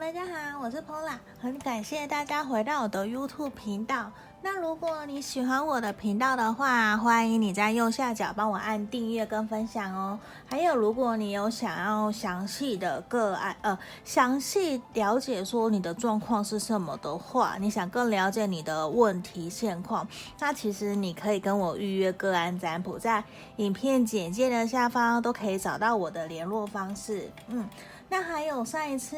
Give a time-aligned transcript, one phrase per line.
[0.00, 4.10] 大家好，我是 Pola，很感谢大家回到我的 YouTube 频道。
[4.42, 10.18] 那如果你喜欢我的频道的话，欢迎你在右下角帮我按订阅跟分享哦。
[10.46, 20.06] 还有，如果你有想要详细的个案，呃，详细了解说你的状况是什么的话，你想更了解你的问题现况，
[20.40, 23.22] 那其实你可以跟我预约个案占卜，在
[23.56, 27.30] 影片简介的下方都可以找到我的联络方式。
[27.46, 27.70] 嗯。
[28.16, 29.16] 那还有上一次，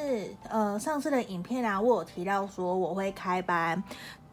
[0.49, 3.85] 呃，上次的影片啊，我有提到说我会开班。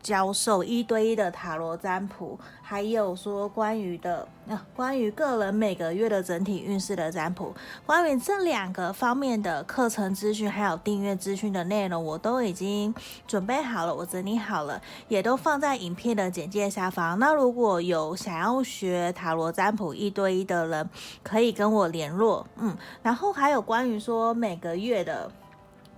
[0.04, 12.94] 教授一对一的塔罗占卜，还有说关于的啊，关于个人每个月的整体运势的占卜，关于这两个方面的课程资讯，还有订阅资讯的内容，我都已经
[13.26, 17.18] 准备好了，我整理好了，也都放在影片的简介下方。
[17.18, 20.90] 那如果有想要学塔罗占卜一对一的人，
[21.24, 22.46] 可以跟我联络。
[22.58, 25.32] 嗯，然后还有关于说每个月的。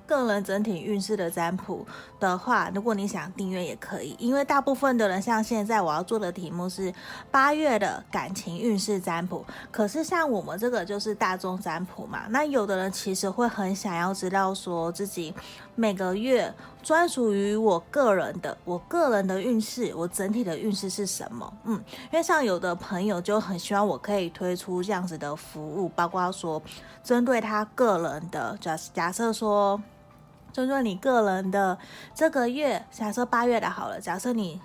[0.05, 1.86] 个人整体运势的占卜
[2.20, 6.94] 的话，如果你想订阅也可以，因为大部分的人像现在我要做的题目是
[7.30, 15.33] 八月的感情运势占卜，可是像我们这个就是大众占卜嘛，那有的人其实会很想要知道说自己
[15.76, 21.52] 每个月专属于我个人的，我个人的运势，我整体的运势是什么？
[21.66, 21.73] 嗯，
[22.11, 26.61] 因为像有的朋友就很希望我可以推出这样子的服务，包括说
[27.03, 29.81] 针对他个人的，假假设说。
[30.56, 31.78] 针对你个人的
[32.14, 34.61] 这个月，假设八月的好了，假设你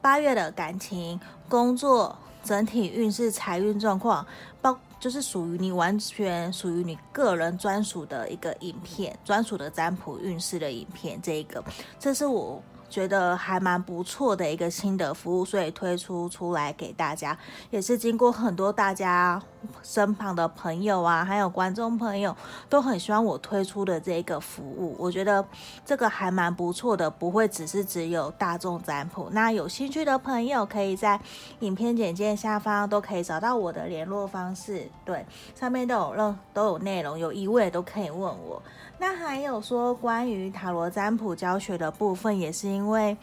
[0.00, 4.26] 八月的感情、工作、整体运势、财运状况，
[4.60, 11.62] 包就是属于你完全属于你个人专属的一个影片，专属的占卜运势的影片，这一个，
[12.00, 12.60] 这是我。
[12.90, 17.36] 觉得还蛮不错的一个新的服务，所以推出出来给大家，
[17.68, 19.38] 也是经过很多大家
[19.82, 22.36] 身旁的朋友啊，还有观众朋友
[22.68, 24.96] 都很喜欢我推出的这个服务。
[24.98, 25.44] 我觉得
[25.84, 29.28] 这个还蛮不错的，不会只是只有大众占卜。
[29.32, 31.20] 那有兴趣的朋友可以在
[31.60, 35.24] 影片简介下方都可以找到我的联络方式，对，
[35.54, 38.62] 上面都有任都有内容，有疑问都可以问我。
[39.00, 43.16] 那还有说关于塔罗占卜教学的部分，也是因为，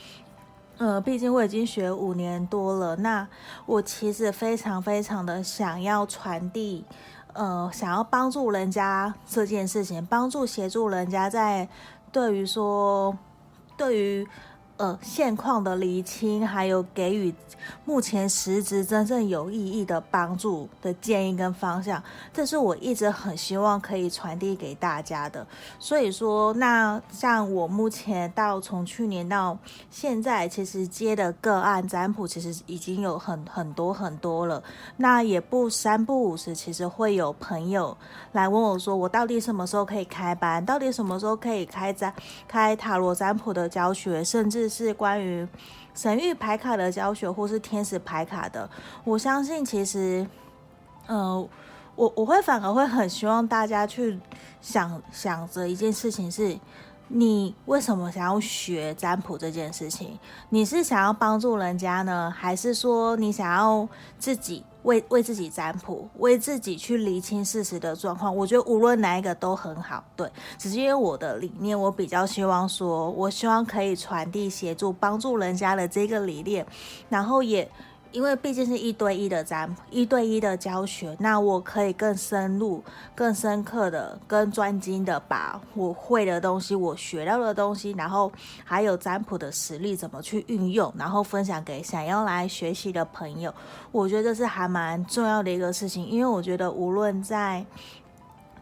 [0.78, 3.28] 呃，毕竟我已经学五年多了，那
[3.66, 6.86] 我其实非常非常的想要传递，
[7.34, 11.68] 呃，想要帮助人家这件事情，帮助协助人家在
[12.12, 13.18] 对于说，
[13.78, 14.28] 对于。
[14.78, 17.34] 呃，现况的厘清，还有给予
[17.86, 22.03] 目前实质真正有意义的帮助的建议跟方向，
[22.34, 25.47] 这是我一直很希望可以传递给大家的。
[25.80, 29.58] 所以说，那像我目前到从去年到
[29.90, 34.62] 现在，其实接的个案占卜，其实已经有很很多很多了。
[34.97, 37.96] 那也不三不五时，其实会有朋友
[38.34, 40.66] 来问我说，我到底什么时候可以开班？
[40.66, 42.14] 到底什么时候可以开占
[42.46, 44.22] 开塔罗占卜的教学？
[44.22, 45.48] 甚至是关于
[45.94, 48.70] 神域牌卡的教学，或是天使牌卡的，
[49.03, 50.28] 我相信其实，
[51.08, 51.48] 呃，
[51.96, 54.20] 我我会反而会很希望大家去
[54.62, 56.58] 想想着一件事情是。
[57.08, 60.18] 你为什么想要学占卜这件事情？
[60.50, 63.88] 你是想要帮助人家呢，还是说你想要
[64.18, 68.35] 自己为为自己占卜，为自己去厘清事实的状况？
[68.35, 70.31] 我觉得无论哪一个都很好，对。
[70.57, 76.66] 只是因为我的理念，我比较希望说，我希望可以传递、协助、帮助人家的这个理念，
[77.09, 77.69] 然后也。
[78.16, 82.81] 因为毕竟是一对一的占，一对一的教学，那我可以更深入、
[83.14, 88.31] 更深刻的、更专精的把我会的东西、我学到的东西，然后
[88.64, 93.53] 还有占卜的实力怎么去运用，然后分享给想要来学习的朋友。
[93.92, 97.66] 我觉得这是还蛮重要的一个事情，因为我觉得无论在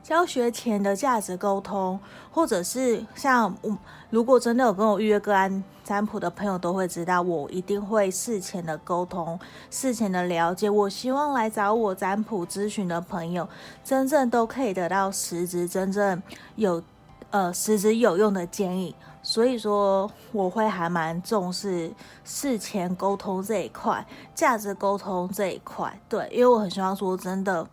[0.02, 2.00] 教学前的价值沟通，
[2.31, 3.78] 或者是像我，
[4.13, 5.63] 如果真的有跟我预约个案。
[5.84, 9.38] 占卜的朋友都会知道，我一定会事前的沟通，
[9.69, 10.69] 事前的了解。
[10.69, 13.46] 我希望来找我占卜咨询的朋友，
[13.84, 16.23] 真正都可以得到实质、真正
[16.55, 16.82] 有
[17.31, 18.96] 呃实质有用的建议。
[19.25, 21.90] 所以说，我会还蛮重视
[22.25, 24.05] 事前沟通这一块，
[24.35, 25.97] 价值沟通这一块。
[26.09, 27.66] 对，因为我很希望说，真的，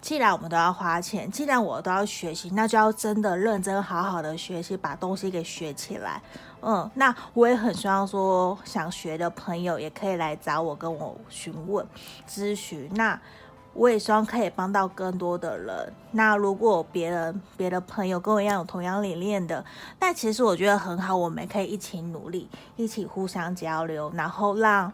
[0.00, 6.22] 既然我们都要花钱，既然我都要学习，那就要真的认真好好的学习，把东西给学起来。
[6.62, 11.86] 嗯，那我也很希望说，想学的朋友也可以来找我，跟我询问
[12.26, 12.90] 咨询。
[12.94, 13.20] 那
[13.74, 15.92] 我也希望可以帮到更多的人。
[16.12, 19.64] 那如果别人别的朋友跟我一样有同样理念的，
[19.98, 24.92] 那其实我觉得很好，我们可以一起努力，一起互相交流，然后让，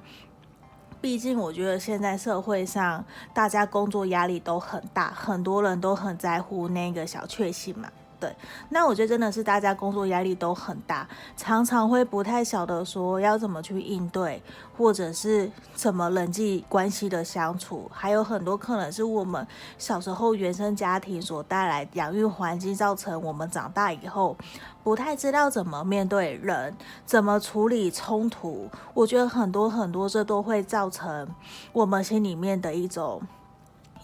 [1.01, 3.05] 毕竟我觉得现在社会上
[3.35, 7.89] 大家工作压力都很大，很多人都很在乎那个小确幸嘛。
[8.21, 8.37] 对，
[8.69, 14.43] 那我觉得真的是大家工作压力都很大，常常会不太晓得说要怎么去应对，
[14.77, 19.45] 或者是怎么人际关系的相处，还有很多可能是我们
[19.79, 24.37] 小时候原生家庭所带来养育环境，造成我们长大以后
[24.85, 26.77] 不太知道怎么面对人，
[27.07, 28.69] 怎么处理冲突。
[28.93, 31.27] 我觉得很多很多这都会造成
[31.73, 33.23] 我们心里面的一种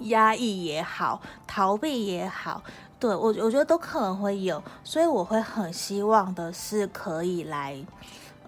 [0.01, 2.63] 压抑也好，逃避也好。
[2.99, 7.77] 对，我我觉得都可能会有，所以我会很希望的是可以来，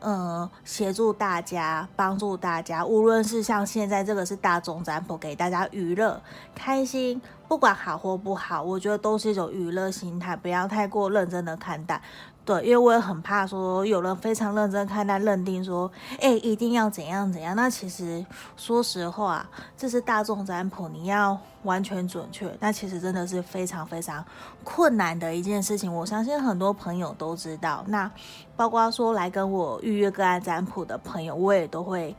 [0.01, 6.23] 呃，协助大家，帮助大家，无论是像现在这个是大众占卜，给大家娱乐、
[6.55, 12.01] 开心，不管好或不好，我觉得都是一种娱乐心态，不要太过认真的看待。
[12.49, 17.55] 对，因为我也很怕说有人非常认真看待，认定说，哎，一定要怎样怎样。
[17.55, 18.25] 那其实
[18.57, 19.47] 说实话，
[19.77, 24.25] 这是大众占卜，你要完全准确，那其实真的是非常非常
[24.65, 25.95] 困难的一件事情。
[25.95, 28.11] 我相信很多朋友都知道，那
[28.57, 32.17] 包括说来跟我预约个案占卜的朋友，我也都会。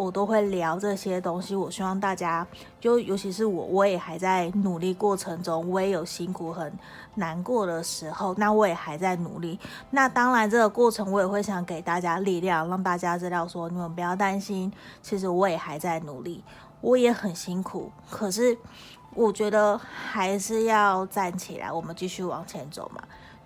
[0.00, 2.46] 我都会聊这些东西，我希望大家，
[2.80, 6.72] 就尤其是我，我也还在努力过程中，我也有辛苦很
[7.16, 9.60] 难过的时候，那我也还在努力。
[9.90, 16.42] 那当然，这个过程我也会想给大家力量，让大家知道说，你们不要担心，其实我也还在努力，
[16.80, 18.56] 我也很辛苦，可是
[19.14, 23.02] 我觉得还是要站起来，我们继续往前走嘛。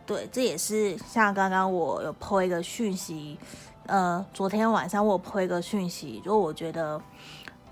[0.06, 3.37] 对，这也是像刚刚我有 po 一个讯息。
[3.86, 7.00] 呃，昨天晚上我回个讯息，就我觉得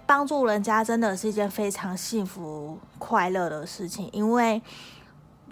[0.06, 4.60] 帮助人家真的是一件非常幸福快乐的事情，因为。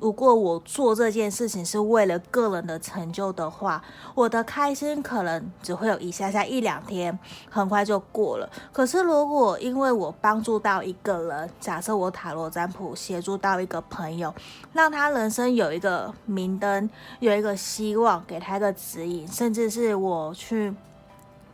[0.00, 3.82] 如果我做这件事情是为了个人的成就的话，
[4.14, 7.16] 我的开心可能只会有一下下一两天，
[7.50, 8.50] 很快就过了。
[8.72, 14.34] 可是如果因为我帮助到一个人，假设我塔罗占卜协助到一个朋友，
[14.72, 16.88] 让他人生有一个明灯，
[17.18, 20.74] 有一个希望，给他一个指引，甚至是我去。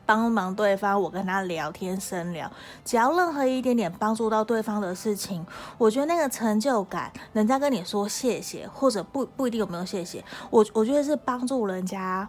[0.06, 2.50] 帮忙对方，我跟他聊天深聊，
[2.84, 5.44] 只要任何一点点帮助到对方的事情，
[5.76, 12.26] 我觉得那个成就感，人家跟你说谢谢，或者不不一定有没有谢谢，我我觉得是帮助人家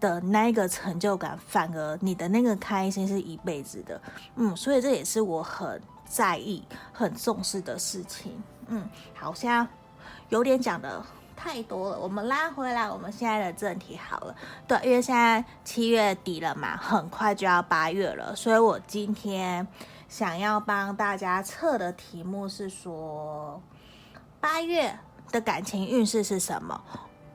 [0.00, 4.00] 的那个成就感，反而你的那个开心是一辈子的，
[4.34, 9.66] 嗯，所以这也是我很在意、很重视的事情，嗯，好像
[10.28, 11.02] 有点讲的。
[11.44, 14.34] 太多了，我们拉回来，我们现在的正题好了。
[14.68, 19.66] 对，因为现在七月底了嘛，很快就要八月了，所以我今天
[20.08, 23.60] 想要帮大家测的题目是说，
[24.40, 24.96] 八月
[25.32, 26.80] 的感情运势是什么？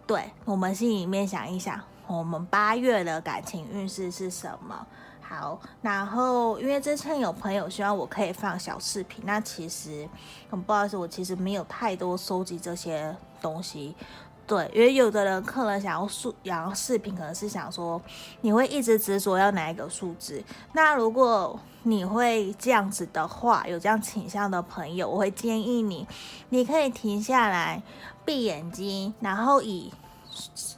[0.05, 1.77] 对，我们心里面想一想，
[2.07, 4.87] 我们八月的感情运势是什么？
[5.29, 10.07] 好，然后因为之前有朋友希望我可以放小视频，那其实
[10.49, 13.93] 很不好意思，我其实没有太多收集这些东西。
[14.45, 18.01] 对，因为有的人可能想要数，想要视频，可能是想说
[18.39, 20.41] 你会一直执着要哪一个数字。
[20.71, 26.07] 那如果你会这样子的话，有这样倾向的朋友，我会建议你，
[26.47, 27.83] 你可以停下来，
[28.23, 29.91] 闭眼睛，然后以。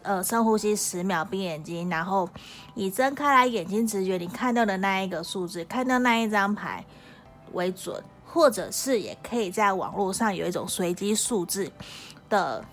[0.04, 2.30] 呃，深呼吸十秒，闭眼睛，然后
[2.80, 6.82] 以睁开来眼睛直觉你看到的那一个数字，看到那一张牌
[7.52, 11.70] 为准，或者是也可以在网络上有一种随机数字
[12.30, 12.64] 的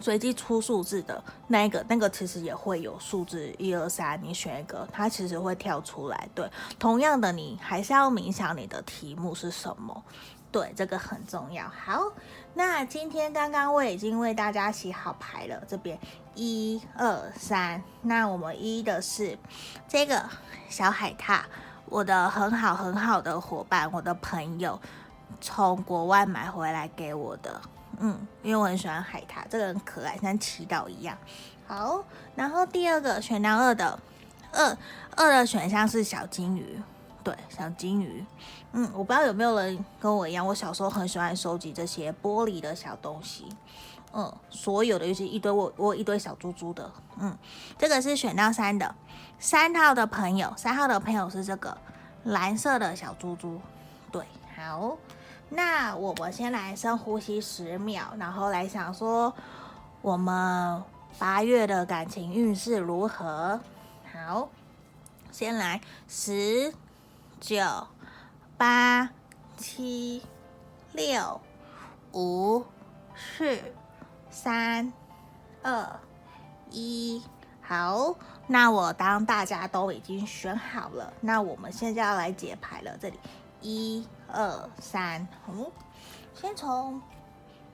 [0.00, 6.28] 随机出数字的那一个，那个其实也会有数字一二三，你选一个，它其实会跳出来。
[6.34, 10.02] 对，同样的，你还是要冥想你的题目是什么。
[10.52, 11.68] 对，这个很重要。
[11.68, 12.02] 好，
[12.54, 15.96] 那今天刚刚我已经为大家洗好牌了，这边
[16.34, 17.80] 一二三。
[18.02, 19.38] 那我们一的是
[19.86, 20.28] 这个
[20.68, 21.42] 小海獭，
[21.86, 24.80] 我的很好很好的伙伴，我的朋友
[25.40, 27.60] 从国外买回来给我的。
[28.00, 31.16] 嗯，因为我很喜欢海獭，这个很可爱，像祈祷一样。
[31.68, 32.02] 好，
[32.34, 33.96] 然后第二个选到二的
[34.52, 34.76] 二
[35.14, 36.82] 二的选项是小金鱼。
[37.22, 38.24] 对，小金鱼，
[38.72, 43.46] 嗯，我不知道有没有人跟我一样，我小时候很喜欢收集这些玻璃的小东西，
[44.12, 47.36] 嗯，所有的尤其一堆我我一堆小猪猪的，嗯，
[47.78, 48.94] 这个是选到三的，
[49.38, 51.76] 三号的朋友，三号的朋友是这个
[52.24, 53.60] 蓝色的小猪猪，
[54.10, 54.24] 对，
[54.56, 54.96] 好，
[55.50, 59.34] 那我们先来深呼吸十秒，然后来想说
[60.00, 60.82] 我们
[61.18, 63.60] 八月的感情运势如何？
[64.10, 64.48] 好，
[65.30, 66.72] 先来十。
[67.40, 67.64] 九、
[68.58, 69.08] 八、
[69.56, 70.22] 七、
[70.92, 71.40] 六、
[72.12, 72.62] 五、
[73.16, 73.58] 四、
[74.30, 74.92] 三、
[75.62, 75.98] 二、
[76.70, 77.22] 一，
[77.62, 78.14] 好，
[78.46, 82.94] 那我当大家都已经选好了，那我们现在要来解牌了。
[83.00, 83.18] 这里
[83.62, 85.66] 一二三，嗯，
[86.34, 87.00] 先从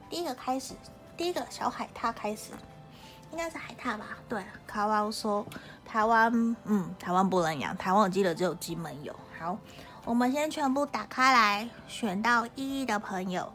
[0.09, 0.75] 第一个开始，
[1.17, 2.53] 第一个小海獭开始，
[3.33, 4.17] 应该是海獭吧？
[4.29, 5.45] 对，卡哇说
[5.85, 9.15] 台湾，嗯，台湾不能养，台湾我记得只有金门有。
[9.38, 9.59] 好，
[10.05, 13.52] 我们先全部打开来，选到一的朋友，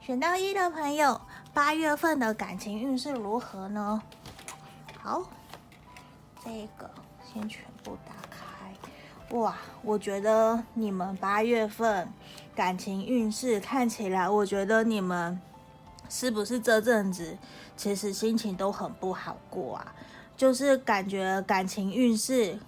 [0.00, 1.20] 选到一的朋友，
[1.52, 4.02] 八月份的感情运势如何呢？
[4.98, 5.22] 好，
[6.42, 6.90] 这个
[7.22, 9.36] 先全部打开。
[9.36, 12.08] 哇，我觉得你们八月份
[12.54, 15.38] 感情运势看起来，我觉得你们
[16.08, 17.36] 是不是这阵子
[17.76, 19.94] 其实心情都很不好过啊？
[20.34, 22.58] 就是感觉感情运势。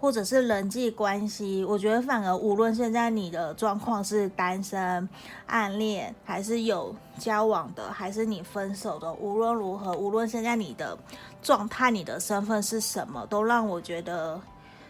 [0.00, 5.06] 或者是人际关系，我觉得反而无论现在你的状况是单身、
[5.46, 10.96] 暗恋，还是有交往的，还是你分手的，无论如何，无论现在你的
[11.42, 14.40] 状态、你的身份是什么，都让我觉得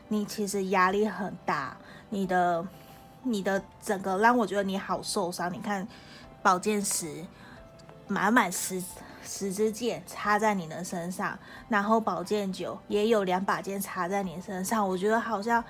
[0.06, 1.76] 你其实压力很大。
[2.08, 2.64] 你的、
[3.24, 5.52] 你的整个让我觉得你好受伤。
[5.52, 5.86] 你看
[6.40, 7.26] 宝剑十，
[8.06, 8.80] 满满十。
[9.24, 15.62] 十支箭插在你的身上，然后宝剑九也有两把剑插在你身上，我觉得好像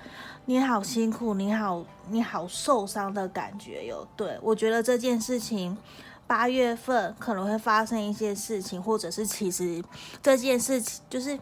[0.45, 4.07] 你好辛苦，你好你好受伤的感觉哟。
[4.15, 5.77] 对，我觉得这件事情
[6.25, 9.83] 八月份可能会发生一些事情，或者是其实
[10.21, 11.39] 这件事情就是。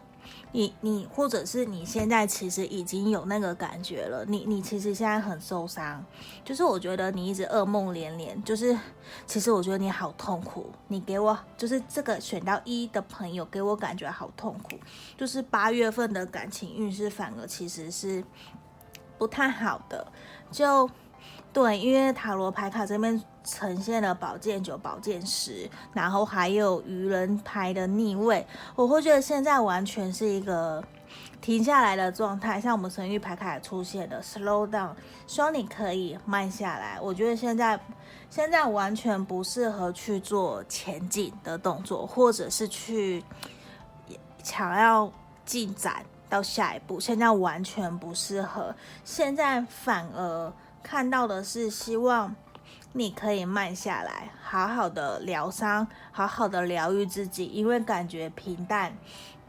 [0.52, 6.04] 你你或者是你现在其实已经有那个感觉了，你你其实现在很受伤，
[6.44, 8.76] 就是我觉得你一直噩梦连连，就是
[9.26, 14.76] 其实我觉得你好痛苦，你给我就是这个选到一的朋友给我感觉好痛苦，
[15.16, 18.24] 就是八月份的感情运势反而其实是
[19.18, 20.06] 不太好的，
[20.50, 20.90] 就。
[21.52, 30.80] 对，因为塔罗牌卡这边呈现了宝剑九、宝剑十，然后还有愚人牌的逆位，我会觉得现在完全是一个
[31.40, 32.60] 停下来的状态。
[32.60, 34.90] 像我们神域牌卡也出现了 slow down，
[35.26, 37.00] 希望你可以慢下来。
[37.00, 37.80] 我觉得现在
[38.30, 43.24] 现在完全不适合去做前进的动作，或者是去
[44.44, 45.10] 想要
[45.44, 48.72] 进展到下一步，现在完全不适合。
[49.02, 50.52] 现在反而。
[50.82, 52.34] 看到的是希望
[52.92, 58.92] 你可以慢下来，好好的疗伤，好好的疗愈自己，因为感觉平淡，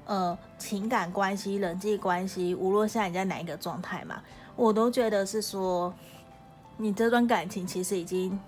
[0.05, 4.21] 呃，情感关系、人际关系，无论现在你在哪一个状态嘛，
[4.55, 5.93] 我都觉得是说，
[6.77, 8.39] 你这段感情其实已经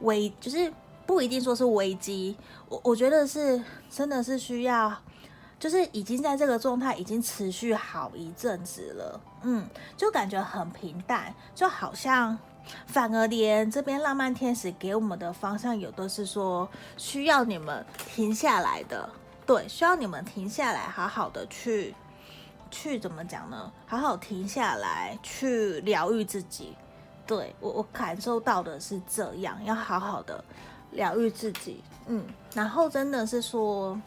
[0.00, 0.72] 危，就是
[1.06, 2.36] 不一定说是危机，
[2.68, 4.92] 我我觉得是真的是需要。
[5.58, 12.38] 就是已经在这个状态已经持续好一阵子了，嗯，就感觉很平淡，就好像
[12.86, 19.08] 反而连这边浪漫天使给我们的方向有的是说需要你们停下来的，
[19.46, 21.94] 对，需要你们停下来，好好的去
[22.70, 23.72] 去怎么讲呢？
[23.86, 26.76] 好好停下来去疗愈自己，
[27.26, 30.44] 对，我我感受到的是这样，要好好的
[30.90, 33.98] 疗愈自己，嗯，然后真的是说。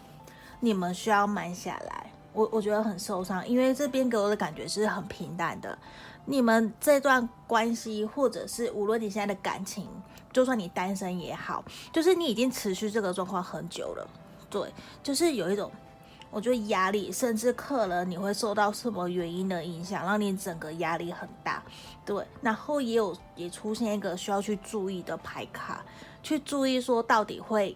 [0.60, 5.78] 你们需要慢下来，我我觉得很受伤，因为这边给我的感觉是很平淡的。
[6.26, 9.88] 你们这段关系，或者是无论你现在的感情，
[10.32, 14.08] 就算你单身也好，就是你已经持续这个状况很久了。
[14.50, 15.72] 对，就是有一种，
[16.30, 21.64] 我觉得压力，甚至可能你会受到什么原因的影响，让你整个压力很大。
[22.06, 25.84] 对，然后也有也出现一个需要去注意的牌卡，
[26.22, 27.76] 去注意说到底会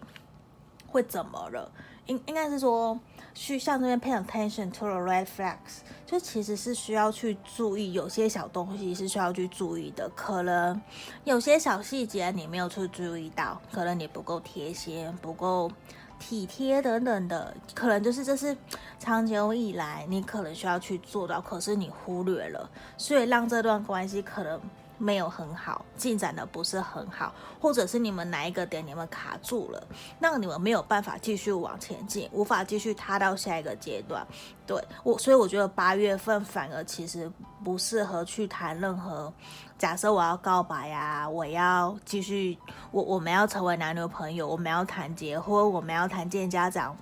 [0.85, 1.71] 会怎么了。
[2.07, 2.99] 应应该是说，
[3.33, 10.09] 去向这边 pay attention to the red flags，就其实是需要去注意，有些小东西是需要去注意的。
[10.15, 10.81] 可能
[11.23, 15.71] 有些小细节你没有去注意到，可能你不够贴心、不够
[16.19, 18.55] 体贴等等的，可能就是这是
[18.99, 24.59] 长久以来你可能需要去做到，可是你忽略了，所以让这段关系可能。
[25.03, 29.87] 没有很好，进展的不是很好，或者是你们哪一个点你们卡住了，
[30.19, 34.25] 那你们没有办法继续往前进，无法继续踏到下一个阶段。
[34.65, 37.29] 对，我，所以我觉得八月份反而其实
[37.65, 39.31] 不适合去谈任何。
[39.77, 42.57] 假设我要告白呀，我要继续，
[42.91, 46.95] 我我们要成为男女朋友，我们要谈结婚，我们要谈见家长，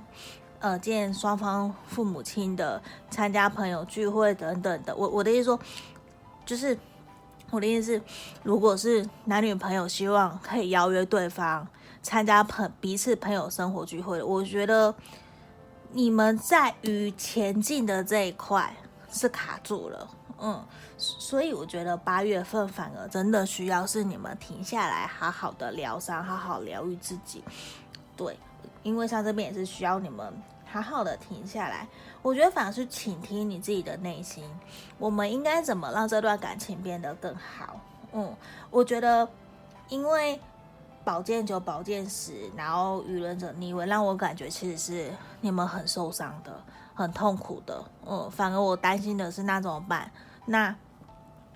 [0.60, 2.81] 呃，见双方父母亲的，
[3.12, 4.96] 参加朋友聚会等等的。
[4.96, 5.60] 我我的意思说，
[6.43, 6.75] 就是。
[7.51, 8.01] 我的意思是，
[8.43, 11.67] 如果是男女朋友，希望可以邀约对方
[12.01, 14.96] 参加朋彼此朋友生活聚会，我觉得
[15.91, 18.74] 你们在于前进的这一块
[19.12, 20.08] 是卡住了，
[20.39, 20.65] 嗯，
[20.98, 27.43] 所以我觉得八月份反而真的需要是你们停下来，好好的疗伤，好好疗愈自己，
[28.15, 28.38] 对，
[28.81, 30.34] 因为像这边也是需要你们。
[30.72, 31.86] 好好的停下来，
[32.22, 34.44] 我觉得反而是倾听你自己的内心。
[34.98, 37.80] 我们应该怎么让这段感情变得更好？
[38.13, 38.34] 嗯，
[38.70, 39.28] 我觉得，
[39.90, 40.40] 因为
[41.04, 45.12] 宝剑九、宝剑十，然后愚人者逆位，让我感觉其实是
[45.42, 46.63] 你们很受伤的、
[46.94, 47.84] 很痛苦的。
[48.06, 50.12] 嗯，反而我担心的是那怎么办？
[50.46, 50.75] 那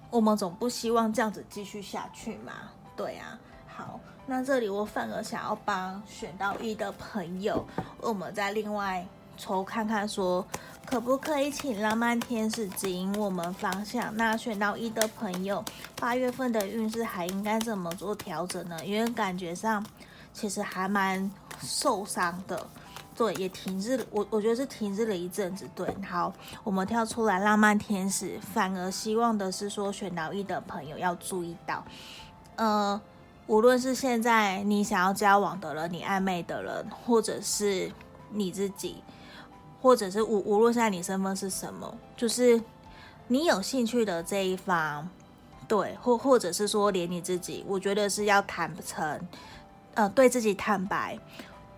[0.09, 2.51] 我们总不希望这样子继续下去嘛？
[2.95, 3.39] 对啊。
[3.67, 7.65] 好，那这里我反而想要帮选到一的朋友，
[8.01, 9.05] 我们再另外
[9.37, 10.45] 抽看看说。
[10.85, 14.15] 可不可以请浪漫天使指引我们方向？
[14.15, 15.65] 那选到一的朋友，
[15.99, 18.77] 八月份的运势还应该怎么做调整呢？
[18.85, 19.83] 因为感觉上
[20.31, 22.63] 其实还蛮受伤的，
[23.15, 25.67] 对，也停滞，我我觉得是停滞了一阵子。
[25.73, 26.31] 对，好，
[26.63, 31.83] 我们跳出来，浪漫天使反而希望的是说，选到一的朋友要注意到，
[32.57, 33.01] 呃，
[33.47, 37.91] 无论是现在你想要交往的人，你暧昧的人，或者是
[38.31, 39.03] 你自己。
[39.81, 42.59] 或者是无无论现在你身份是什么，就是
[43.27, 45.07] 你有兴趣的这一方，
[45.67, 49.21] 对，或或者是说连你自己，我觉得是要坦诚，
[49.93, 51.19] 呃，对自己坦白，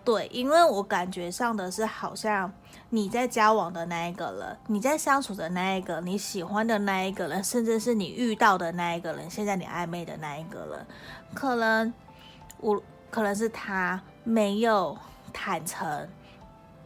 [0.05, 2.49] 对，因为我感觉上的是好像
[2.89, 10.87] 你在交往的那一个人，你在相处的那一个你喜欢的那一个人，甚至是你遇到的那一个人，现在你暧昧的那一个人，
[11.33, 11.93] 可能
[12.59, 14.97] 我可能是他没有
[15.31, 16.07] 坦诚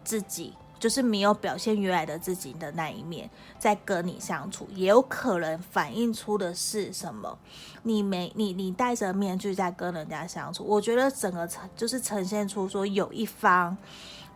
[0.04, 0.54] 自己。
[0.82, 3.30] 就是没有表现原来的自己的那一面，
[3.60, 7.38] 在跟你相处，也有可能反映出的是什么？
[7.84, 13.78] 你没你你戴着面具在跟人家相处，我觉得整个呈就是呈现出说有一方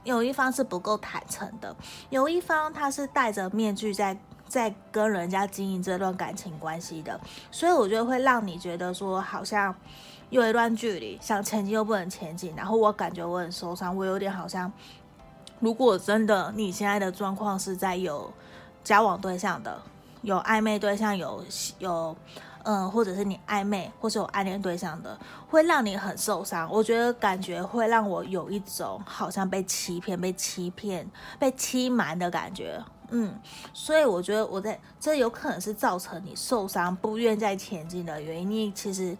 [0.05, 1.75] 有一方是不够坦诚的，
[2.09, 7.19] 有一方他是戴着面具在在跟人家经营这段感情关系的，
[7.51, 9.75] 所以我觉得会让你觉得说好像
[10.29, 14.71] 有一段距离，想前进又不能前进，然后我感觉我很受伤，我有点好像。
[15.61, 18.31] 如果真的你现在的状况是在有
[18.83, 19.81] 交往对象的，
[20.21, 21.43] 有暧昧对象，有
[21.79, 22.15] 有
[22.65, 25.17] 嗯，或者是你暧昧或是有暗恋对象的，
[25.49, 26.69] 会让你很受伤。
[26.71, 32.83] 我觉得感觉会让我有一种好像被欺骗、被欺骗、被欺瞒的感觉。
[33.09, 33.39] 嗯，
[33.71, 38.49] 所以我觉得我在这有可能是造成你受伤、不愿再前进的原因。
[38.49, 39.17] 你其实。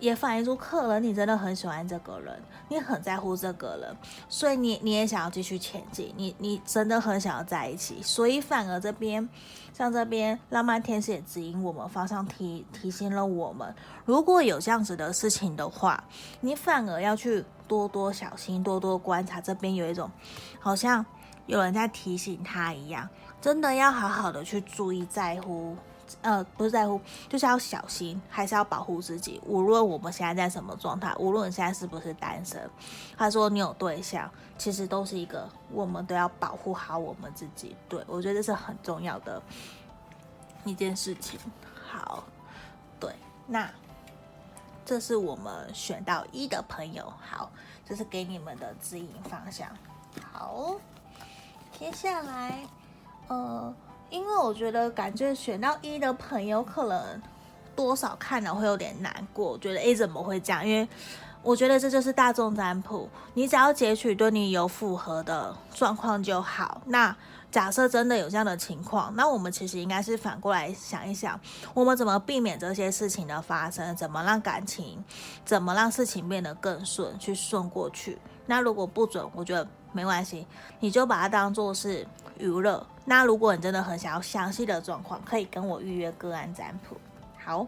[0.00, 3.96] 也反映出客人，你真的很喜欢这个人，你很在乎这个人，
[4.28, 9.28] 所以你你也想要继续前进，你你真的很想要在一起，所以反而这边
[9.72, 16.04] 像这边浪漫天使也指引我们方向，提提醒了我们，如果有这样子的事情的话，
[16.40, 19.40] 你反而要去多多小心，多多观察。
[19.40, 20.10] 这边有一种
[20.60, 21.04] 好像
[21.46, 23.08] 有人在提醒他一样，
[23.40, 25.76] 真的要好好的去注意在乎。
[26.22, 29.40] 呃，不是在乎，就是要小心，还是要保护自己。
[29.46, 32.68] 无论我们现在在什么状态，无论你现在是不是单身，
[33.16, 37.76] 他说你有对象，其实都是一个，我们都要保护好我们自己。
[37.88, 39.42] 对，我觉得这是很重要的
[40.64, 41.38] 一件事情。
[41.86, 42.24] 好，
[42.98, 43.14] 对，
[43.46, 43.70] 那
[44.84, 47.50] 这是我们选到一的朋友，好，
[47.86, 49.68] 这是给你们的指引方向。
[50.32, 50.74] 好，
[51.78, 52.66] 接下来，
[53.28, 53.74] 呃。
[54.10, 57.22] 因为我觉得，感觉选到一的朋友可能
[57.76, 59.56] 多少看了会有点难过。
[59.58, 60.66] 觉得 A 怎么会这样？
[60.66, 60.88] 因为
[61.42, 66.80] 我觉得这就是大众占卜，你只要截取对你有符合的状况就好。
[66.86, 67.14] 那
[67.50, 71.38] 假设真的有这样的情况，那我们其实应该是反过来想一想，
[71.72, 73.94] 我们怎么避免这些事情的发生？
[73.96, 75.02] 怎么让感情，
[75.44, 78.18] 怎么让事情变得更顺，去顺过去？
[78.46, 80.46] 那如果不准，我觉得没关系，
[80.80, 82.06] 你就把它当做是
[82.38, 82.86] 娱乐。
[83.04, 86.96] 那如果你真的很想要详细的状况，可以跟我预约个案占卜。
[87.42, 87.66] 好，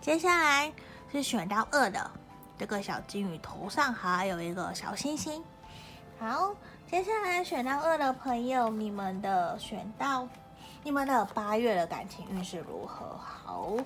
[0.00, 0.72] 接下来
[1.10, 2.10] 是选到二的
[2.58, 5.42] 这个小金鱼头上还有一个小星星。
[6.18, 6.52] 好，
[6.90, 10.26] 接下来选到二的朋友，你们的选到
[10.82, 13.16] 你们的八月的感情运势如何？
[13.16, 13.76] 好，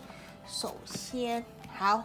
[0.47, 1.45] 首先
[1.77, 2.03] 好，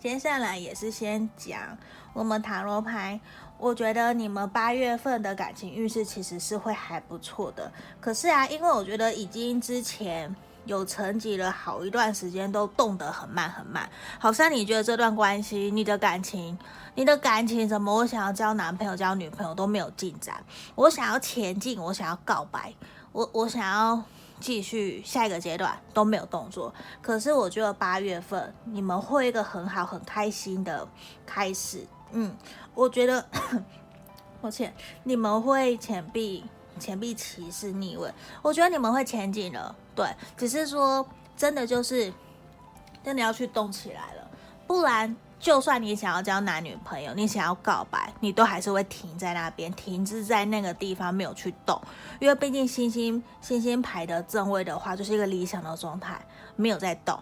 [0.00, 1.78] 接下来也是先讲
[2.12, 3.20] 我们塔罗牌。
[3.56, 10.34] 我觉得你们八月份的感情运势其实是会还不错的，可是啊，因为我觉得已经之前
[10.66, 13.88] 有沉寂了好一段时间，都动得很慢很慢，
[14.18, 16.58] 好像你觉得这段关系，你的感情，
[16.94, 22.74] 你的感情怎么，我想要交男朋友、交女朋友都没有进展，我想要前进，我想要告白，
[23.12, 24.02] 我我想要
[24.40, 30.86] 继续下一个阶段都没有动作，可是我觉得八月份你们会一个很好、很开心的
[31.24, 31.86] 开始。
[32.14, 32.34] 嗯，
[32.74, 33.26] 我觉得，
[34.40, 34.72] 抱歉，
[35.02, 36.44] 你们会钱币
[36.78, 42.12] 钱币骑士逆位，我觉得你们会前进了，对，只是说真的就是
[43.02, 44.30] 真的要去动起来了，
[44.66, 51.80] 不然就算你想要交男女朋友，你想要告白，你都还是会停在那边，停滞在那个地方没有去动，
[52.20, 56.20] 因为毕竟星星星星牌的正位的话，就是一个理想的状态，
[56.56, 57.18] 没有在动。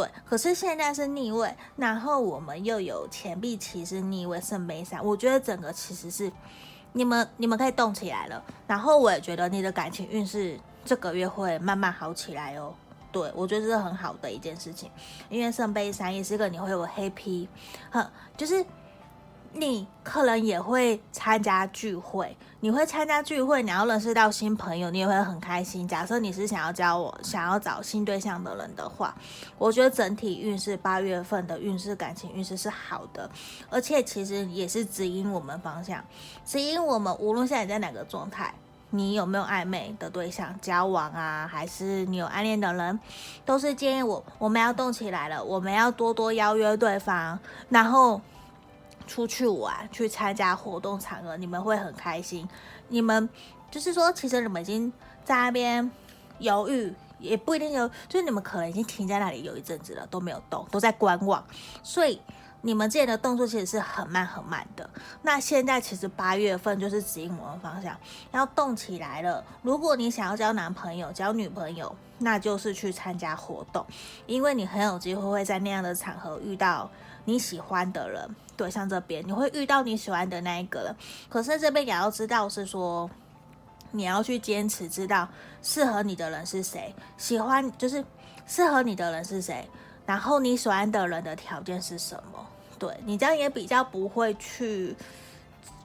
[0.00, 6.32] 对，可是现在是逆位，然后我们又有钱币骑士逆位圣杯三，我觉得整个其实是
[6.92, 8.42] 你们你们可以动起来了。
[8.66, 12.72] 然后我也觉得你的感情运势这个月会慢慢好起来哦。
[13.12, 14.90] 对，我觉得这是很好的一件事情，
[15.28, 17.48] 因为圣杯三也是一个你会有黑皮，
[17.90, 18.64] 哼，就是。
[19.52, 25.88] 你可能也会参加聚会，你会参加聚会，你要认识到新朋友，你也会很开心。
[25.88, 29.14] 假设你是想要交我、想要找新对象的人的话，
[29.56, 33.30] 我觉得整体运势八月份的运势、感情运势是好的，
[33.70, 36.04] 而且其实也是指引我们方向，
[36.44, 38.52] 指引我们无论现在在哪个状态，
[38.90, 43.00] 你有没有暧昧的对象交往啊，还是你有暗恋的人，
[43.46, 47.38] 都是建议我我们要动起来了，我们要多多邀约对方，
[47.70, 48.20] 然后。
[49.10, 52.48] 出去玩，去参加活动场合，你们会很开心。
[52.86, 53.28] 你们
[53.68, 54.92] 就是说，其实你们已经
[55.24, 55.90] 在那边
[56.38, 61.44] 犹豫，也不一定有，就是你们可能已经停在那里有一阵子了，都没有动，都在观望。
[61.82, 62.20] 所以
[62.60, 64.88] 你们之前的动作其实是很慢很慢的。
[65.22, 67.96] 那现在其实八月份就是指引我们方向，
[68.30, 69.44] 要动起来了。
[69.62, 73.84] 如果你想要交男朋友、交女朋友，那就是去参加活动，
[74.26, 76.88] 因为你很有机会会在那样的场合遇到
[77.24, 78.36] 你喜欢的人。
[78.56, 80.94] 对，像这边你会遇到你喜欢的那一个人，
[81.30, 83.08] 可是这边也要知道是说，
[83.90, 85.26] 你要去坚持，知道
[85.62, 88.04] 适合你的人是谁，喜欢就是
[88.46, 89.66] 适合你的人是谁，
[90.04, 92.46] 然后你喜欢的人的条件是什么？
[92.78, 94.94] 对，你这样也比较不会去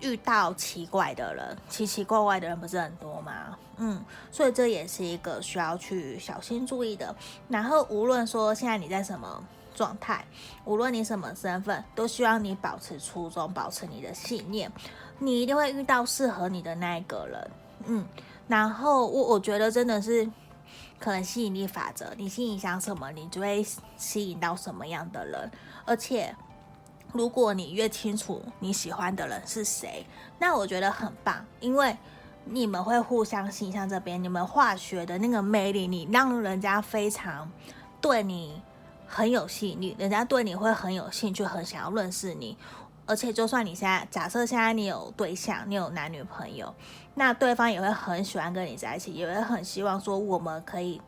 [0.02, 3.58] 遇到奇怪的人，奇奇怪怪的人不是很多吗？
[3.78, 7.16] 嗯，所以这也是一个需要去小心注意的。
[7.48, 9.42] 然后无论说现在你在什么。
[9.76, 10.26] 状态，
[10.64, 14.72] 无论你什么身份，都希望你保持初衷，保持你的信念。
[15.20, 17.52] 你一定会遇到适合你的那一个人，
[17.86, 18.06] 嗯。
[18.48, 20.30] 然后我我觉得真的是
[21.00, 23.66] 可能吸引力法则，你心里想什么，你就会
[23.98, 25.52] 吸引到什么样的人。
[25.84, 26.36] 而且，
[27.12, 30.06] 如果你越清楚你喜欢的人是谁，
[30.38, 31.98] 那我觉得很棒，因为
[32.44, 33.72] 你们会互相吸引。
[33.72, 37.50] 像这边，你们化学的那个魅力，你让人家非常
[38.00, 38.62] 对你。
[39.08, 42.58] 很有吸引力，人家对你会很有兴趣，很想要认识你。
[43.08, 46.74] 而且，就算你现在假设现在你有对象，你有男女朋友，
[47.14, 51.00] 那对方也会很喜欢跟你在一起，也会很希望说我们可以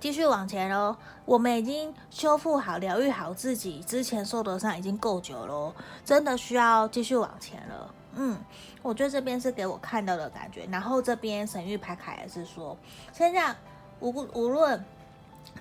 [0.00, 0.96] 继续往前喽。
[1.24, 5.72] 我们已经修复好、疗愈好自己之前受的伤已经够久了，
[6.04, 7.94] 真的需要继续往前了。
[8.16, 8.36] 嗯，
[8.82, 10.66] 我觉得这边是给我看到的感觉。
[10.72, 12.76] 然后这边神域牌卡也是说，
[13.12, 13.54] 现在
[14.00, 14.84] 无无论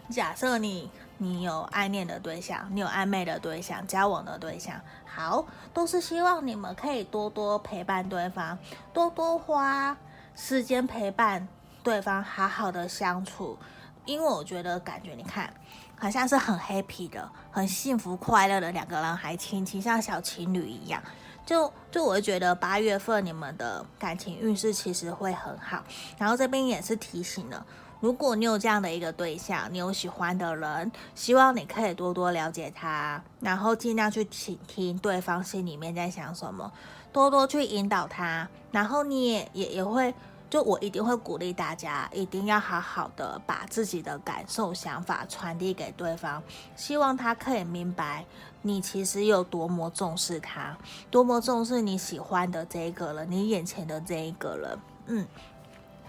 [0.10, 0.90] 假设你。
[1.18, 8.58] 你有爱恋的对象，你有暧昧的对象，交往的对象，好，都是希望你们可以多多陪伴对方，
[8.94, 9.96] 多多花
[10.36, 11.48] 时间陪伴
[11.84, 13.58] 对方，好好的相处。
[14.06, 15.54] 因为我觉得感觉，你看，
[15.98, 21.02] 好像是很 happy 的，很幸福快乐的两个人，还亲亲，像小情侣一样。
[21.46, 25.84] 就就我会觉得八月份你们的感情运势其实会很好。
[26.18, 27.66] 然后这边也是提醒了。
[28.04, 36.70] 如果你有这样的一个对象，你有喜欢的人，希望你可以多多了解他，然后尽量去倾听对方心里面在想什么，
[37.14, 40.14] 多多去引导他，然后你也也也会，
[40.50, 46.44] 就我一定会鼓励大家，一定要好好的把自己的感受、想法传递给对方，
[46.76, 48.26] 希望他可以明白
[48.64, 50.78] 你其实有多么重视他，
[51.10, 54.78] 多么重视你喜欢的这一个人，你眼前的这一个人。
[55.06, 55.26] 嗯，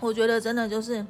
[0.01, 1.07] 我觉得真的就是。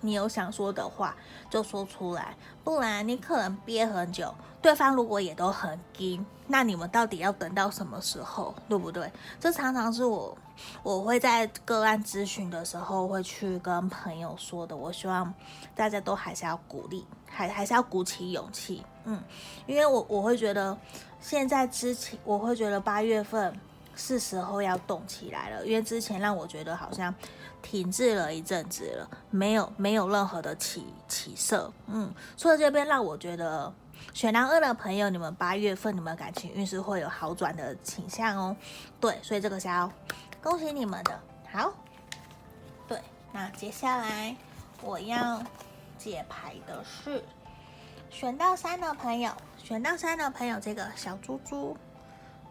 [0.00, 1.14] 你有想说的话
[1.48, 4.34] 就说出来，不然你可能憋很久。
[4.62, 9.10] 对方如果也都很硬，那你们到底要等到什么时候，对不对？
[9.40, 10.36] 这常常是我
[10.82, 14.76] 我会在个案咨询的时候会去跟朋友说的。
[14.76, 15.32] 我希望
[15.74, 19.22] 大家都还是要鼓励，还还是要鼓起勇气，嗯，
[19.66, 20.76] 因为我我会觉得
[21.20, 23.58] 现在之前我会觉得八月份
[23.96, 27.14] 是时候要动起来了，因为之前让我觉得好像。
[27.62, 33.72] 停滞了一阵子了，没有没有任何的起起色，嗯，所以这边让我觉得
[34.12, 38.56] 选到二的朋友，你们八月份你们感情运势会有好转的倾向哦，
[39.00, 39.90] 对，所以这个是要
[40.42, 41.20] 恭喜你们的。
[41.52, 41.72] 好，
[42.88, 43.00] 对，
[43.32, 44.34] 那接下来
[44.82, 45.42] 我要
[45.98, 47.22] 解牌的是
[48.08, 51.76] 选到三的朋友，选到三的朋友，这个小猪猪，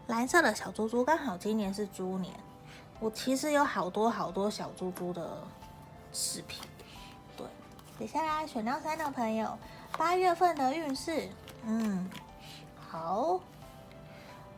[0.06, 2.32] 蓝色的小猪猪，刚好今年是猪年。
[3.00, 5.38] 我其实有好多好多小猪猪的
[6.12, 6.62] 视频，
[7.34, 7.46] 对，
[7.98, 9.58] 接下来选到三的朋友，
[9.96, 11.26] 八月份的运势，
[11.64, 12.06] 嗯，
[12.78, 13.40] 好，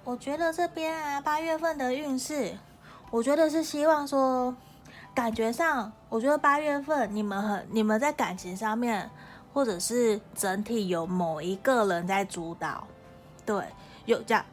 [0.02, 2.59] 我觉得这边啊，八月份的运势，
[3.12, 4.52] 我觉得是希望说，
[5.14, 9.09] 感觉上，我觉得八月份你们很，你们在感情上面
[9.55, 12.85] 或者是整体有某一个人在主导，
[13.46, 13.64] 对，
[14.05, 14.44] 有这样，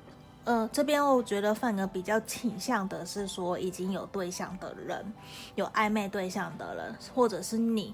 [0.49, 5.13] 呃，这边我觉得反而比较倾向的是说已经有对象的人，
[5.53, 7.93] 有暧昧对象的人，或者是你，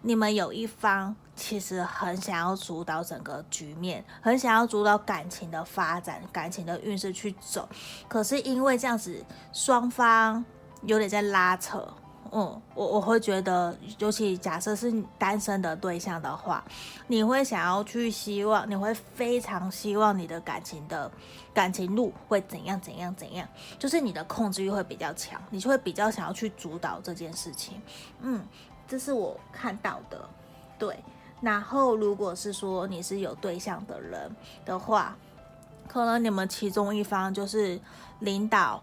[0.00, 7.68] 你们有一方其实很想要主导整个局面，很想要主导感情的发展，感情的运势去走，
[8.08, 10.44] 可是因为这样子双方
[10.82, 11.86] 有点在拉扯。
[12.34, 16.64] 嗯，我我会觉得，尤其假设是单身的对象的话，
[17.06, 21.10] 你会想要去希望，你会非常希望你的感情的
[21.52, 23.46] 感情路会怎样怎样怎样，
[23.78, 27.78] 就是你的控制欲会比较强，你就会比较想要去主导这件事情。
[28.22, 28.42] 嗯，
[28.88, 30.26] 这是我看到的。
[30.78, 30.98] 对，
[31.42, 35.14] 然后如果是说你是有对象的人的话，
[35.86, 37.78] 可能你们其中一方就是
[38.20, 38.82] 领导。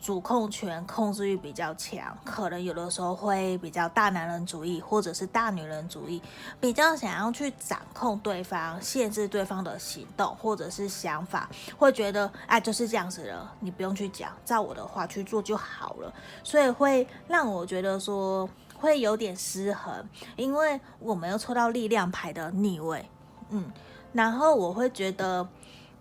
[0.00, 6.22] 主控权、控制欲比较强，可能有的时候会比较大男人主义，或者是大女人主义，
[6.60, 23.04] 比较想要去掌控对方、限制对方的行动或者是想法，会觉得哎，就是这样子了，你不用去讲，照我的话去做就好了，所以会让我觉得说会有点失衡，因为我们又抽到力量牌的逆位，
[23.50, 23.70] 嗯，
[24.12, 25.46] 然后我会觉得。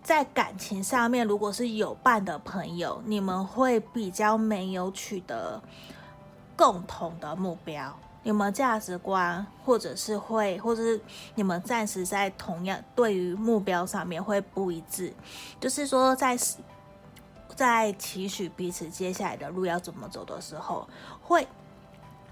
[0.07, 5.61] 在感情上面，如果是有伴的朋友，你们会比较没有取得
[6.55, 7.93] 共同的目标，
[8.23, 11.01] 你们价值观，或者是会，或者是
[11.35, 15.13] 你们暂时在同样对于目标上面会不一致，
[15.59, 16.37] 就是说在
[17.53, 20.87] 在期许彼此接下来的路要怎么走的时候，
[21.21, 21.45] 会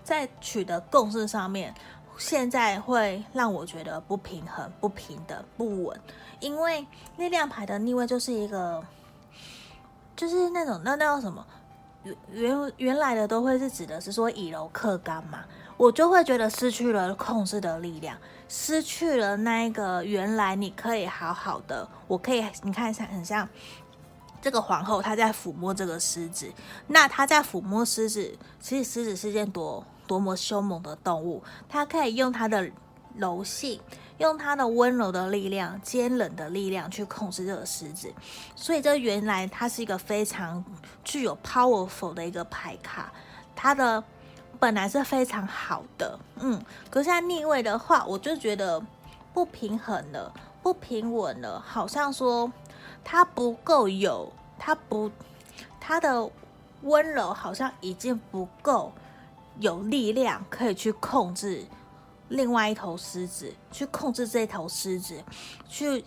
[0.01, 1.75] 在取得共识上面，
[2.17, 5.99] 现在会让我觉得不平衡、不平等、不稳。
[6.39, 6.85] 因为
[7.17, 8.83] 力量牌的逆位就是一个，
[10.15, 11.45] 就是那种那那叫什么
[12.03, 15.43] 原原原来的都会是指的是说以柔克刚嘛，
[15.77, 18.17] 我就会觉得失去了控制的力量，
[18.47, 23.47] 失去了那一个原来你可以好好的，我可以你看一下很像
[24.41, 26.51] 这个皇后她在抚摸这个狮子，
[26.87, 32.69] 那她在抚摸狮子，其实狮子是件多多么凶猛的动物，她可以用她的
[33.17, 33.81] 柔性。
[34.17, 38.13] 用他的温柔的力量、坚韧的力量去控制这个狮子，
[38.55, 40.63] 所以这原来它是一个非常
[41.03, 43.11] 具有 powerful 的一个牌卡，
[43.55, 44.01] 它的
[44.57, 48.81] 本来是非常好的，嗯，可是现在逆位的话，我就觉得
[49.33, 52.49] 不平衡了，不平稳了，好像说
[53.03, 55.11] 它不够有，它不，
[55.79, 56.29] 它的
[56.83, 58.93] 温柔好像已经不够
[59.59, 61.65] 有力量可以去控制。
[62.29, 65.23] 另外一头狮子去控制这头狮子，
[65.67, 66.03] 去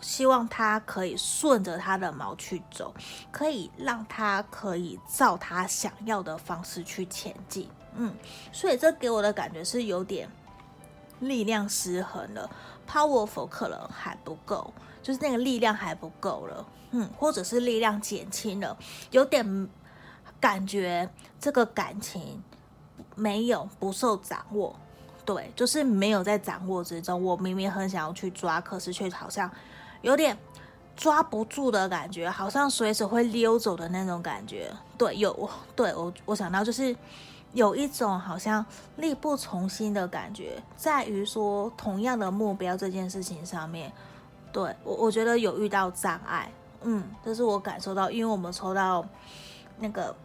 [0.00, 2.94] 希望它可以顺着它的毛去走，
[3.30, 7.68] 可以让它可以照它想要的方式去前进。
[7.94, 8.14] 嗯，
[8.52, 10.30] 所以这给我的感觉是有点
[11.20, 12.48] 力量失衡了
[12.88, 16.66] ，powerful 可能还不够，就是那个力量还不够了。
[16.92, 18.74] 嗯，或者是力量减轻了，
[19.10, 19.68] 有点
[20.40, 22.42] 感觉这个感情
[23.14, 24.74] 没有不受掌握。
[25.28, 27.22] 对，就是没有在掌握之中。
[27.22, 29.50] 我明明很想要去抓，可是却好像
[30.00, 30.34] 有点
[30.96, 34.72] 抓不住的感觉，好像随时会溜走的那种感觉。
[34.96, 36.96] 对，有， 对，我我想到就是
[37.52, 38.64] 有一种好像
[38.96, 43.92] 力不从心的感觉，在于说同样的目标这件事情上面，
[44.50, 46.50] 对，我我觉得有遇到障碍。
[46.80, 49.04] 嗯，这是我感受到，因为我们抽到
[49.78, 50.16] 那个。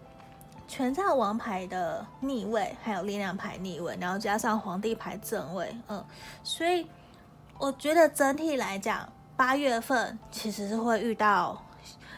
[0.67, 6.04] 权杖王牌的逆位，还有力量牌逆位，然后加上皇帝牌正位，嗯，
[6.43, 6.88] 所以
[7.60, 11.62] 我觉得整体来讲，八月份其实是会遇到，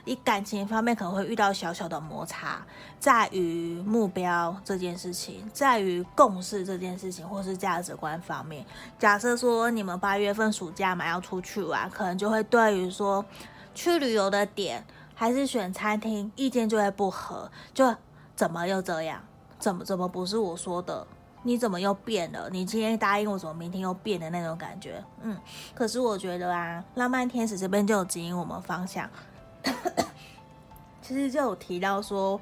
[0.06, 2.66] 以感情方面可能会遇到小小的摩擦，
[2.98, 8.66] 在于目标这件事情，在于共识这件事情，或是价值观方面。
[8.98, 13.26] 假设说你们八月份暑假嘛要出去玩，可能就会对于说
[13.74, 17.94] 去旅游的点还是选餐厅，意见就会不合，就。
[18.36, 19.22] 怎么又这样？
[19.58, 21.08] 怎么怎么不是我说的？
[21.44, 22.50] 你怎么又变了？
[22.50, 25.04] 你今天答应我，怎么明天又变的那种感觉？
[25.22, 25.38] 嗯，
[25.74, 29.10] 可是我觉得啊，浪漫天使这边就有指引我们方向。
[31.02, 32.42] 其实就有提到说，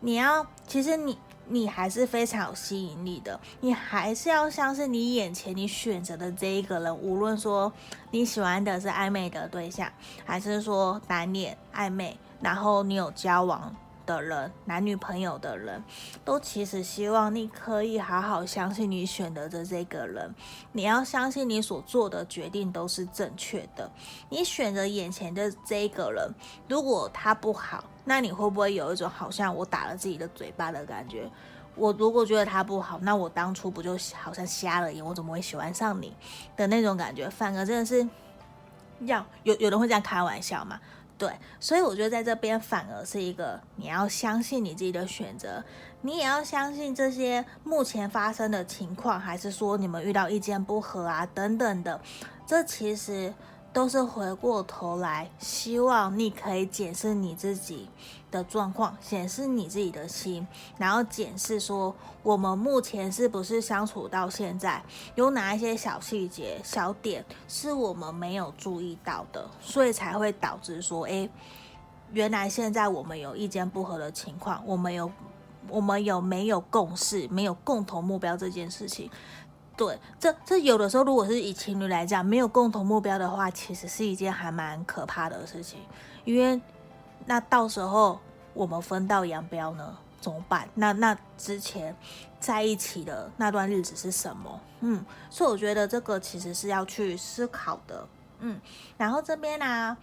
[0.00, 7.70] 你要，其实你你还是非常有吸引力的，你还是要像是你眼前你选择的这一个人，无论说
[8.10, 9.90] 你喜欢的是暧昧的对象，
[10.24, 13.76] 还是说单恋暧昧，然后你有交往。
[14.08, 15.84] 的人、男女朋友的人，
[16.24, 20.34] 都其实希望你可以好好相信你选择的这个人。
[20.72, 23.90] 你要相信你所做的决定都是正确的。
[24.30, 26.34] 你选择眼前的这个人，
[26.66, 31.30] 如果他不好，那你会不会有一种好像我打了自己的嘴巴的感觉？
[31.74, 35.04] 我如果觉得他不好，那我当初不就好像瞎了眼？
[35.04, 36.16] 我怎么会喜欢上你
[36.56, 37.28] 的那种感觉？
[37.28, 38.08] 反而真的是
[39.00, 40.80] 要有有人会这样开玩笑嘛？
[41.18, 45.62] 对，所以我觉得在这边反而是一个你要相信你自己的选择，
[46.02, 52.00] 你也要相信这些目前发生的情况，还是说你们遇到意见不合啊等等的，
[52.46, 53.34] 这其实。
[53.78, 57.88] 都是回过头来，希望你可以检视你自己
[58.28, 60.44] 的状况，检视你自己的心，
[60.76, 64.82] 然后检视说我们目前是不是相处到现在，
[65.14, 71.30] 有哪一些小细节、小点是我们没有注意到的，所以才会导致说，诶，
[72.10, 75.08] 原来现在我们有意见不合的情况，我们有
[75.68, 79.08] 我们有没有共识、没有共同目标这件事情。
[79.78, 85.78] 对，这这有的时候，如果是以情侣来讲，没有共同目标的话，其实是一件还蛮可怕的事情。
[86.24, 86.60] 因为
[87.26, 88.18] 那到时候
[88.54, 90.68] 我们分道扬镳呢，怎么办？
[90.74, 91.94] 那那之前
[92.40, 94.60] 在一起的那段日子是什么？
[94.80, 98.08] 嗯，所以我觉得这个其实是要去思考的。
[98.40, 98.60] 嗯，
[98.96, 99.96] 然后这边呢、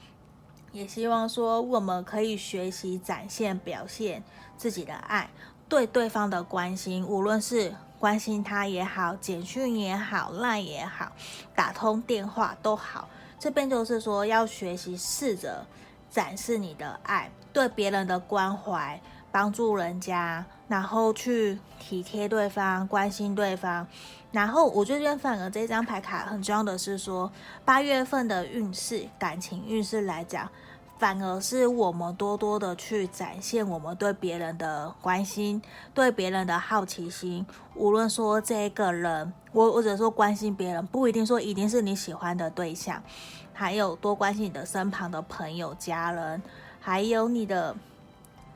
[0.72, 4.24] 也希望说我们可以学习展现、表现
[4.56, 5.30] 自己的爱，
[5.68, 7.76] 对对方的关心，无论是。
[8.06, 11.12] 关心他也好，简讯也好，LINE 也好，
[11.56, 13.10] 打通电话都好。
[13.40, 15.66] 这边就是说，要学习试着
[16.08, 23.88] 展示你的爱，对别人的关怀，帮助人家，然后去体贴对方，关心对方。
[24.32, 27.32] 然后，我这边反而这张牌卡很重要的是说，
[27.66, 30.48] 八月份的运势，感情运势来讲。
[30.98, 35.62] 反而是我们多多的去展现我们对别人的关心，
[35.94, 37.46] 对别人的好奇心。
[37.76, 43.04] 无论说这个人，我或者说关心别人，不一定说一定是你喜欢的对象，
[43.52, 46.42] 还有多关心你的身旁的朋友、家人，
[46.80, 47.76] 还有你的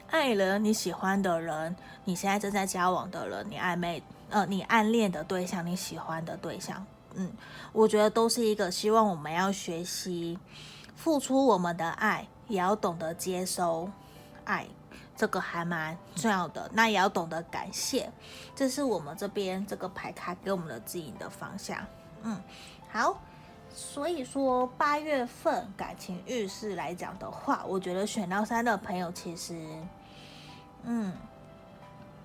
[0.10, 1.75] 爱人、你喜欢的人，
[2.06, 7.30] 你现在正在交往的人，你暧昧呃，你暗恋的对象，你喜欢的对象，嗯，
[7.73, 10.39] 我觉得都是一个希望我们要学习。
[10.99, 13.89] 付出我们的爱，也要懂得接收
[14.43, 14.67] 爱，
[15.15, 16.69] 这个还蛮重要的。
[16.73, 18.12] 那也要懂得感谢，
[18.53, 21.79] 这是我们这边这个牌卡给我们的指引的方向。
[22.23, 22.38] 嗯，
[22.91, 23.17] 好。
[23.71, 29.55] 所以说八月份感情运势来讲的话，我觉得选到三的朋友其实，
[30.83, 31.13] 嗯，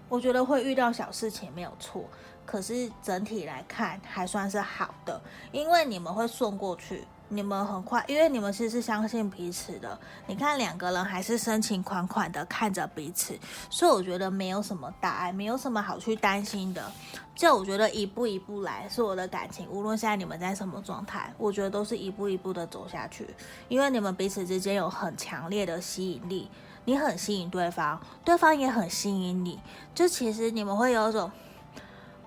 [0.08, 2.02] 我觉得会遇到小事情没有错，
[2.44, 5.20] 可是整体来看还算是好的，
[5.52, 7.06] 因为你们会顺过去。
[7.36, 9.98] 你们很快，因为你们其实是相信彼此的。
[10.26, 16.90] 你看两个人还是深情款款的看着彼此，所以我觉得没有什么大碍，没有什么好去担心的。
[17.34, 19.68] 就我觉得一步一步来，是我的感情。
[19.68, 23.28] 无论现在你们在什么状态，我觉得都是一步一步的走下去。
[23.68, 26.48] 因为你们彼此之间有很强烈的吸引力，
[26.84, 29.60] 你很吸引对方，对方也很吸引你。
[29.94, 31.30] 就其实你们会有一种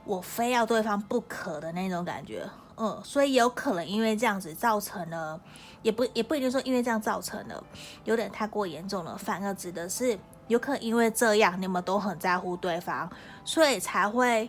[0.04, 2.46] 我非要对方不可的那种感觉。
[2.80, 5.40] 嗯，所以有可能因为这样子造成了，
[5.82, 7.64] 也不也不一定说因为这样造成了，
[8.04, 9.18] 有点太过严重了。
[9.18, 13.10] 反而指的是有可能因为这样，你们都很在乎对方，
[13.44, 14.48] 所以才会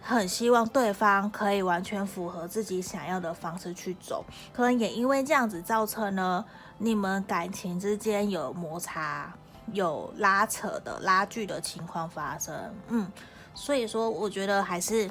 [0.00, 4.24] 很希望对方可以完全符合自己想要的方式去走。
[4.50, 6.42] 可能也因为这样子造成了
[6.78, 9.30] 你们感情之间有摩擦、
[9.72, 12.74] 有拉扯的拉锯的情况发生。
[12.88, 13.12] 嗯，
[13.52, 15.10] 所以说我觉得还是。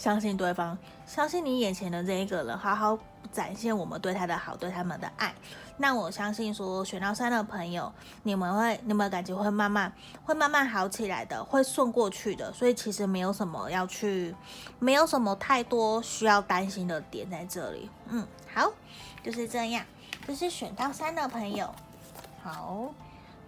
[0.00, 2.98] 相信对方，相信你眼前的这一个人，好好
[3.30, 5.34] 展现我们对他的好，对他们的爱。
[5.76, 9.92] 那我相信说，选到三的朋友，你们会，你们感觉会慢慢，
[10.24, 12.50] 会慢慢好起来的，会顺过去的。
[12.50, 14.34] 所以其实没有什么要去，
[14.78, 17.90] 没有什么太多需要担心的点在这里。
[18.08, 18.72] 嗯，好，
[19.22, 19.84] 就是这样，
[20.26, 21.68] 就是选到三的朋友。
[22.42, 22.86] 好，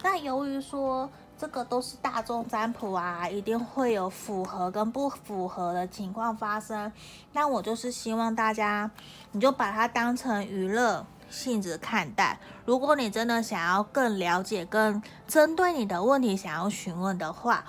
[0.03, 1.09] 那由于说。
[1.43, 6.89] 这个都是大众占卜啊，一定会有符合跟不符合的情况发生。
[7.33, 8.89] 那我就是希望大家，
[9.33, 12.39] 你就把它当成娱乐性质看待。
[12.63, 17.65] 如果你真的想要更了解、更针对你的问题想要询问的话，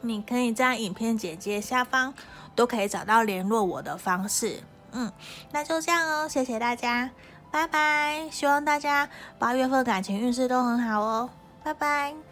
[0.00, 2.12] 你可以在影片简介下方
[2.56, 4.64] 都可以找到联络我的方式。
[4.90, 5.12] 嗯，
[5.52, 7.10] 那就这样哦，谢谢大家，
[7.52, 8.28] 拜拜。
[8.32, 9.08] 希望大家
[9.38, 11.30] 八月份感情运势都很好哦。
[11.68, 12.27] 拜拜。